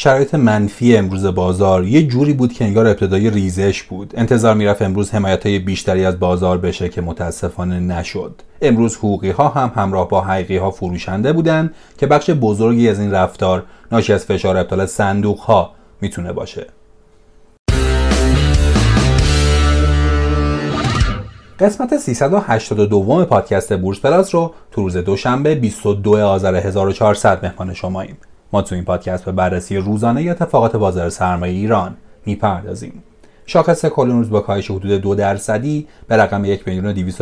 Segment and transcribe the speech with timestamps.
[0.00, 4.12] شرایط منفی امروز بازار یه جوری بود که انگار ابتدای ریزش بود.
[4.16, 8.42] انتظار می‌رفت امروز حمایت های بیشتری از بازار بشه که متاسفانه نشد.
[8.62, 13.10] امروز حقوقی ها هم همراه با حقیقی ها فروشنده بودن که بخش بزرگی از این
[13.10, 16.66] رفتار ناشی از فشار ابطال صندوق ها می‌تونه باشه.
[21.60, 28.16] قسمت 382 پادکست بورس پلاس رو تو روز دوشنبه 22 آذر 1400 مهمان شماییم.
[28.52, 33.02] ما تو این پادکست به بررسی روزانه اتفاقات بازار سرمایه ایران می‌پردازیم.
[33.46, 37.14] شاخص کل روز با کاهش حدود دو درصدی به رقم 1 میلیون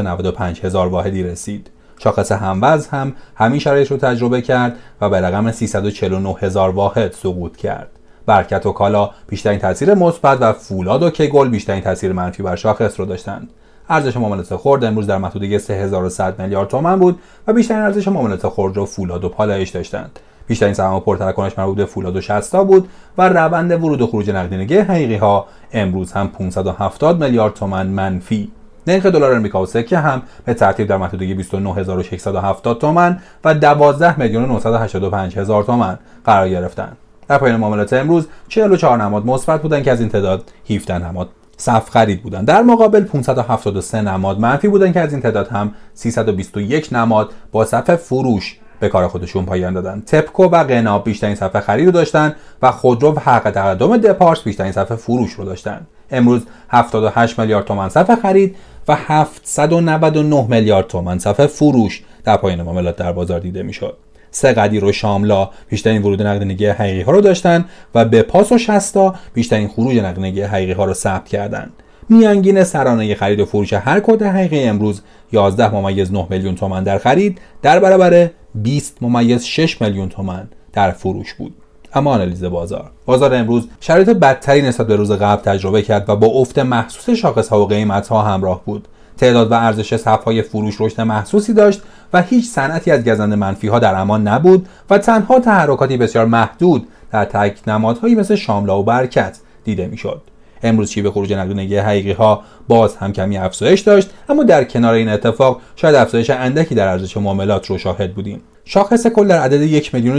[0.63, 1.71] هزار واحدی رسید.
[1.99, 7.57] شاخص هموز هم همین شرایط رو تجربه کرد و به رقم 349 هزار واحد سقوط
[7.57, 7.89] کرد.
[8.27, 13.01] برکت و کالا بیشترین تاثیر مثبت و فولاد و کگل بیشترین تاثیر منفی بر شاخص
[13.01, 13.51] رو داشتند.
[13.89, 18.77] ارزش معاملات خرد امروز در محدوده 3100 میلیارد تومان بود و بیشترین ارزش معاملات خرد
[18.77, 20.19] رو فولاد و پالایش داشتند.
[20.47, 24.77] بیشترین سهام پرتراکنش مربوط به فولاد و 60 بود و روند ورود و خروج نقدینگی
[24.77, 28.51] حقیقی ها امروز هم 570 میلیارد تومان منفی
[28.87, 34.45] نرخ دلار امریکا و سکه هم به ترتیب در محدوده 29670 تومان و 12 میلیون
[34.45, 36.97] 985 هزار تومان قرار گرفتند.
[37.29, 41.91] در پایان معاملات امروز 44 نماد مثبت بودند که از این تعداد 17 نماد صف
[41.91, 47.31] خرید بودن در مقابل 573 نماد منفی بودن که از این تعداد هم 321 نماد
[47.53, 50.03] با صف فروش به کار خودشون پایان دادن.
[50.07, 54.73] تپکو و قناب بیشترین صفحه خرید رو داشتن و خودرو و حق تقدم دپارس بیشترین
[54.73, 55.87] صفحه فروش رو داشتن.
[56.11, 58.57] امروز 78 میلیارد تومان صفحه خرید
[58.89, 63.97] و 799 میلیارد تومان صفحه فروش در پایان معاملات در بازار دیده می‌شد.
[64.31, 68.59] سه قدیر و شاملا بیشترین ورود نقدینگی حقیقی ها رو داشتن و به پاس و
[68.59, 71.73] شستا بیشترین خروج نقدینگی حقیقی ها رو ثبت کردند
[72.09, 76.99] میانگین سرانه خرید و فروش هر کد حقیقی امروز 11 ممیز 9 میلیون تومان در
[76.99, 78.31] خرید در برابر
[78.63, 81.55] 20 ممیز 6 میلیون تومان در فروش بود.
[81.95, 82.91] اما آنالیز بازار.
[83.07, 87.49] بازار امروز شرایط بدتری نسبت به روز قبل تجربه کرد و با افت محسوس شاخص
[87.49, 88.89] ها و قیمت ها همراه بود.
[89.17, 91.83] تعداد و ارزش صفهای فروش رشد محسوسی داشت
[92.13, 96.89] و هیچ صنعتی از گزند منفی ها در امان نبود و تنها تحرکاتی بسیار محدود
[97.13, 100.23] در تک نمادهایی مثل شاملا و برکت دیده می‌شد.
[100.69, 105.09] امروز شیوه خروج نقدینگی حقیقی ها باز هم کمی افزایش داشت اما در کنار این
[105.09, 108.41] اتفاق شاید افزایش اندکی در ارزش معاملات رو شاهد بودیم.
[108.65, 110.17] شاخص کل در عدد 1 میلیون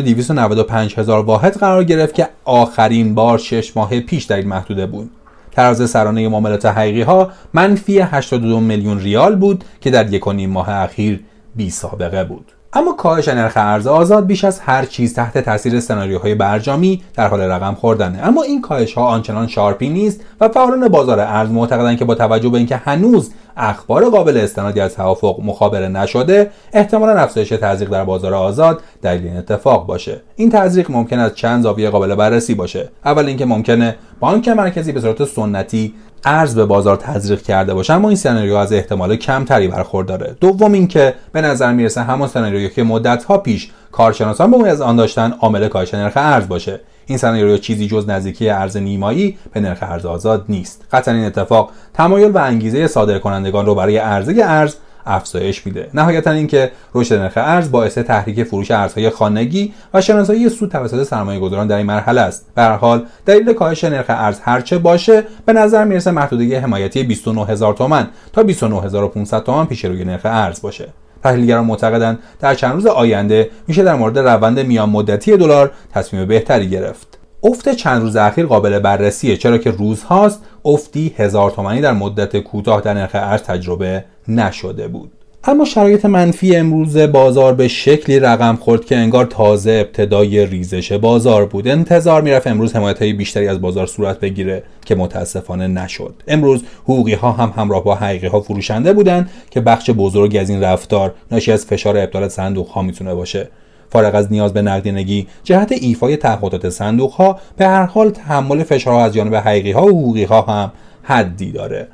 [0.59, 5.09] و هزار واحد قرار گرفت که آخرین بار 6 ماه پیش در این محدوده بود.
[5.51, 10.49] تراز سرانه معاملات حقیقی ها منفی 82 میلیون ریال بود که در یک و نیم
[10.49, 11.23] ماه اخیر
[11.55, 12.51] بی سابقه بود.
[12.77, 17.41] اما کاهش نرخ ارز آزاد بیش از هر چیز تحت تاثیر سناریوهای برجامی در حال
[17.41, 18.27] رقم خوردنه.
[18.27, 22.15] اما این کاهش ها آنچنان sharp ی نیست و فعالان بازار ارز معتقدند که با
[22.15, 28.03] توجه به اینکه هنوز اخبار قابل استنادی از توافق مخابره نشده احتمالا افزایش تزریق در
[28.03, 30.21] بازار آزاد دلیل این اتفاق باشه.
[30.35, 32.89] این تزریق ممکن از چند زاویه قابل بررسی باشه.
[33.05, 35.93] اول اینکه ممکنه بانک مرکزی به صورت سنتی
[36.25, 40.35] ارز به بازار تزریق کرده باشه اما این سناریو از احتمال کمتری برخورداره.
[40.41, 44.95] دوم اینکه به نظر می‌رسه همون سناریویی که مدت ها پیش کارشناسان به از آن
[44.95, 46.79] داشتن عامل کاهش نرخ ارز باشه.
[47.05, 50.85] این سناریو چیزی جز نزدیکی ارز نیمایی به نرخ ارز آزاد نیست.
[50.91, 54.75] قطعا این اتفاق تمایل و انگیزه صادر کنندگان رو برای عرضه ارز
[55.07, 55.89] افزایش میده.
[55.93, 61.39] نهایتا اینکه رشد نرخ ارز باعث تحریک فروش ارزهای خانگی و شناسایی سود توسط سرمایه
[61.39, 62.45] گذاران در این مرحله است.
[62.55, 67.73] به هر حال دلیل کاهش نرخ ارز هرچه باشه به نظر می‌رسه محدوده حمایتی 29000
[67.73, 70.87] تومان تا 29500 تومان پیش روی نرخ ارز باشه.
[71.23, 76.69] تحلیلگران معتقدند در چند روز آینده میشه در مورد روند میان مدتی دلار تصمیم بهتری
[76.69, 77.16] گرفت.
[77.43, 82.81] افت چند روز اخیر قابل بررسیه چرا که روزهاست افتی هزار تومانی در مدت کوتاه
[82.81, 85.11] در نرخ ارز تجربه نشده بود.
[85.43, 91.45] اما شرایط منفی امروز بازار به شکلی رقم خورد که انگار تازه ابتدای ریزش بازار
[91.45, 91.67] بود.
[91.67, 96.13] انتظار می‌رفت امروز حمایت های بیشتری از بازار صورت بگیره که متاسفانه نشد.
[96.27, 100.63] امروز حقوقی ها هم همراه با حقیقی ها فروشنده بودند که بخش بزرگی از این
[100.63, 103.49] رفتار ناشی از فشار ابطال صندوق ها می‌تونه باشه.
[103.89, 109.05] فارغ از نیاز به نقدینگی جهت ایفای تعهدات صندوق ها به هر حال تحمل فشارها
[109.05, 110.71] از جانب حقیقی ها و حقوقی ها هم
[111.03, 111.87] حدی داره.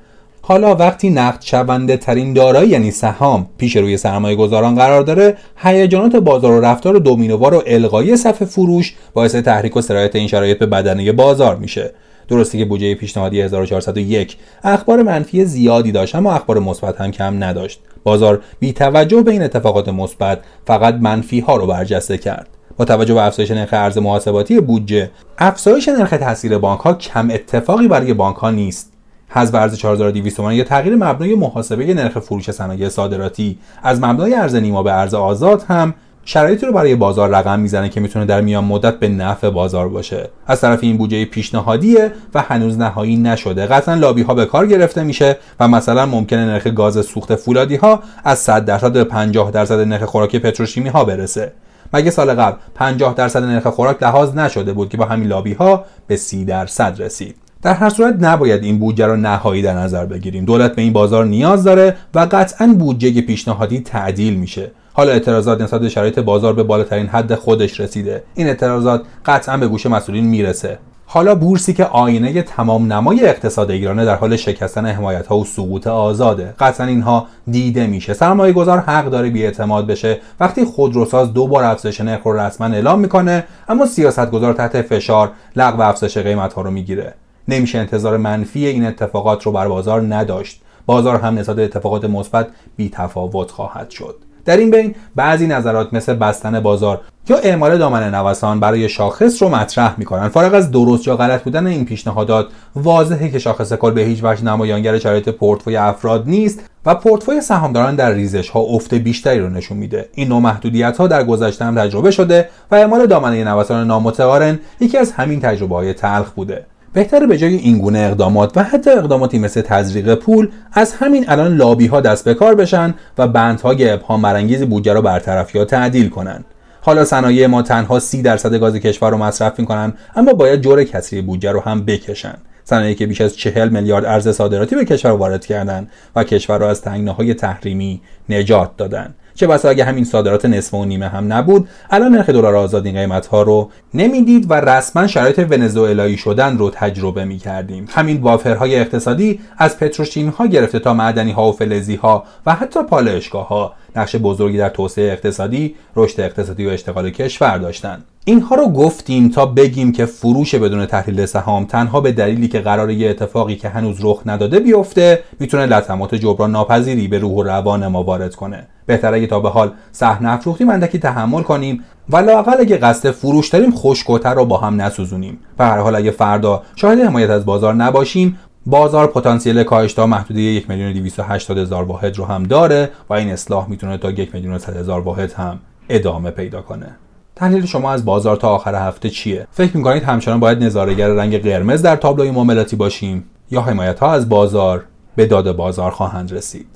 [0.45, 6.15] حالا وقتی نقد شونده ترین دارایی یعنی سهام پیش روی سرمایه گذاران قرار داره هیجانات
[6.15, 10.65] بازار و رفتار دومینووار و القایی صف فروش باعث تحریک و سرایت این شرایط به
[10.65, 11.91] بدنه بازار میشه.
[12.27, 17.79] درسته که بودجه پیشنهادی 1401 اخبار منفی زیادی داشت اما اخبار مثبت هم کم نداشت.
[18.03, 22.47] بازار بی توجه به این اتفاقات مثبت فقط منفی ها رو برجسته کرد.
[22.77, 27.87] با توجه به افزایش نرخ ارز محاسباتی بودجه افزایش نرخ تاثیر بانک ها کم اتفاقی
[27.87, 28.93] برای بانک ها نیست.
[29.29, 34.55] حذف ارز 4200 تومان یا تغییر مبنای محاسبه نرخ فروش صنایع صادراتی از مبنای ارز
[34.55, 35.93] نیما به ارز آزاد هم
[36.25, 40.29] شرایطی رو برای بازار رقم می‌زنه که می‌تونه در میان مدت به نفع بازار باشه.
[40.47, 43.65] از طرف این بودجه پیشنهادیه و هنوز نهایی نشده.
[43.65, 48.03] قطعا لابی ها به کار گرفته میشه و مثلا ممکنه نرخ گاز سوخت فولادی ها
[48.23, 51.53] از 100 درصد به 50 درصد نرخ خوراک پتروشیمی ها برسه.
[51.93, 55.85] مگه سال قبل 50 درصد نرخ خوراک لحاظ نشده بود که با همین لابی ها
[56.07, 60.45] به 30 درصد رسید؟ در هر صورت نباید این بودجه را نهایی در نظر بگیریم.
[60.45, 64.71] دولت به این بازار نیاز داره و قطعا بودجه پیشنهادی تعدیل میشه.
[64.95, 68.23] حالا اعتراضات نسبت شرایط بازار به بالاترین حد خودش رسیده.
[68.35, 70.77] این اعتراضات قطعا به گوش مسئولین می‌رسه.
[71.05, 75.87] حالا بورسی که آینه تمام نمای اقتصاد ایرانه در حال شکستن حمایت ها و سقوط
[75.87, 76.53] آزاده.
[76.59, 78.13] قطعا اینها دیده میشه.
[78.13, 80.19] سرمایه گذار حق داره بیاعتماد بشه.
[80.39, 85.81] وقتی خودروساز دو بار افزایش نرخ رو رسما اعلام می‌کنه اما سیاستگزار تحت فشار لغو
[85.81, 87.13] افزایش قیمت ها رو می‌گیره.
[87.47, 90.61] نمیشه انتظار منفی این اتفاقات رو بر بازار نداشت.
[90.85, 94.15] بازار هم نسبت اتفاقات مثبت بی تفاوت خواهد شد.
[94.45, 99.49] در این بین بعضی نظرات مثل بستن بازار یا اعمال دامن نوسان برای شاخص رو
[99.49, 100.27] مطرح می‌کنن.
[100.27, 104.43] فارغ از درست یا غلط بودن این پیشنهادات واضحه که شاخص کل به هیچ وجه
[104.43, 109.77] نمایانگر شرایط پورتفوی افراد نیست و پورتفوی سهامداران در ریزش ها افت بیشتری رو نشون
[109.77, 110.09] میده.
[110.13, 114.97] این نوع محدودیت ها در گذشته هم تجربه شده و اعمال دامنه نوسان نامتقارن یکی
[114.97, 116.65] از همین تجربه های تلخ بوده.
[116.93, 121.55] بهتره به جای این گونه اقدامات و حتی اقداماتی مثل تزریق پول از همین الان
[121.55, 125.65] لابی ها دست به کار بشن و بندها یا ابهام مرانگیز بودجه رو برطرف یا
[125.65, 126.43] تعدیل کنن.
[126.81, 131.21] حالا صنایع ما تنها سی درصد گاز کشور رو مصرف می‌کنن اما باید جور کسری
[131.21, 132.35] بودجه رو هم بکشن.
[132.63, 136.69] صنایعی که بیش از چهل میلیارد ارز صادراتی به کشور وارد کردن و کشور را
[136.69, 139.13] از تنگناهای تحریمی نجات دادن.
[139.35, 142.95] چه بسا اگه همین صادرات نصف و نیمه هم نبود الان نرخ دلار آزاد این
[142.95, 148.79] قیمت ها رو نمی‌دید و رسما شرایط ونزوئلایی شدن رو تجربه می کردیم همین وافرهای
[148.79, 153.73] اقتصادی از پتروشیمی ها گرفته تا معدنی ها و فلزی ها و حتی پالایشگاه ها
[153.95, 159.45] نقش بزرگی در توسعه اقتصادی رشد اقتصادی و اشتغال کشور داشتند اینها رو گفتیم تا
[159.45, 163.97] بگیم که فروش بدون تحلیل سهام تنها به دلیلی که قرار یه اتفاقی که هنوز
[164.01, 168.67] رخ نداده بیفته می‌تونه لطمات جبران ناپذیری به روح و روان ما وارد کنه.
[168.85, 171.83] بهتره اگه تا به حال صحنه افروختیم اندکی تحمل کنیم.
[172.09, 175.39] و لاقل اگه قصد فروش داریم خوشگوتر رو با هم نسوزونیم.
[175.57, 180.41] به هر حال اگه فردا شاهد حمایت از بازار نباشیم بازار پتانسیل کاهش تا محدوده
[180.41, 184.57] 1 میلیون 280 هزار واحد رو هم داره و این اصلاح می‌تونه تا 1 میلیون
[184.57, 185.59] 100 هزار واحد هم
[185.89, 186.95] ادامه پیدا کنه.
[187.35, 191.81] تحلیل شما از بازار تا آخر هفته چیه؟ فکر می‌کنید همچنان باید نظارهگر رنگ قرمز
[191.81, 194.83] در تابلوی معاملاتی باشیم یا حمایت ها از بازار
[195.15, 196.67] به داد بازار خواهند رسید؟